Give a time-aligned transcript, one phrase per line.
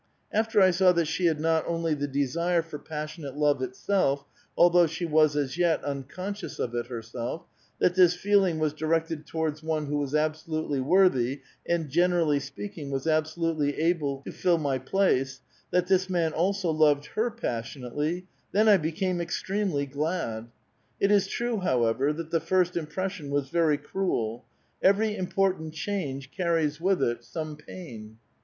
[0.31, 4.25] After I saw that she had not only the desire for passionate love itself,
[4.57, 7.45] although she was, as yet, unconscious of it herself;
[7.77, 12.89] that this feeling was directed towards one who was absolutely worthy, and gen erally speaking,
[12.89, 18.67] was absolutely able to fill my place; that this man also loved her passionately,— then
[18.67, 20.47] I became extremely glad.
[20.99, 24.45] It is true, however, that the first impres sion was very cruel;
[24.81, 27.53] every important change carries with it 826 A VITAL QUESTION.
[27.53, 27.65] m some
[28.09, 28.17] pain.